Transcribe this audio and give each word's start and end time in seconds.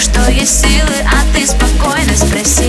что 0.00 0.30
есть 0.30 0.62
силы, 0.62 0.94
а 1.04 1.34
ты 1.34 1.46
спокойно 1.46 2.16
спроси. 2.16 2.59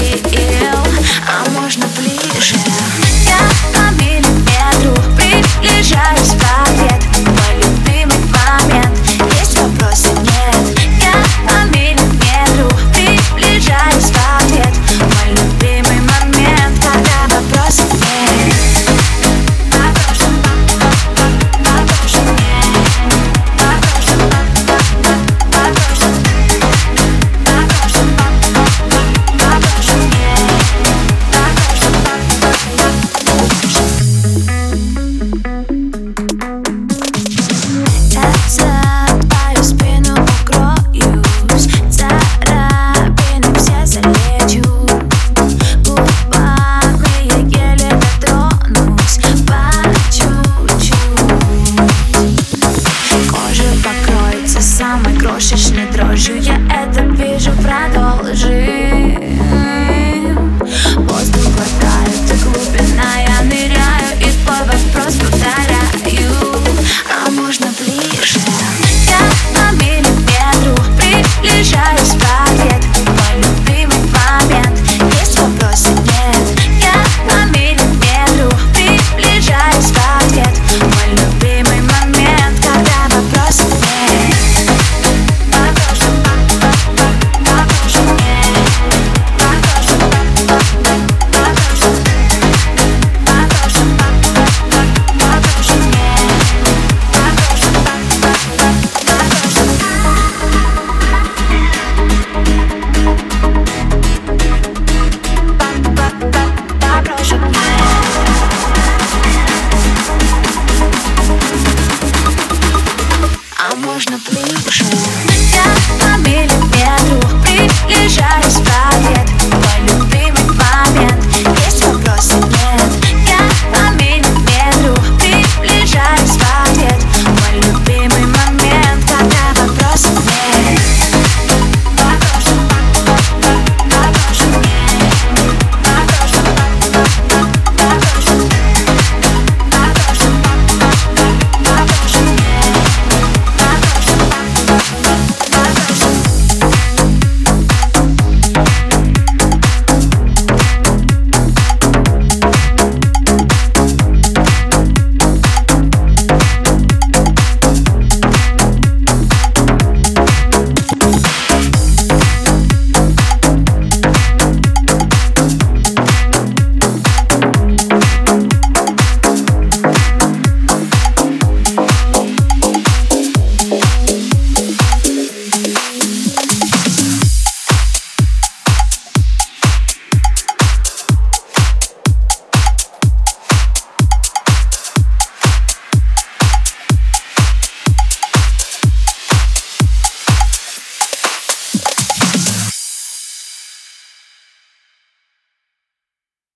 Musisz 55.41 55.70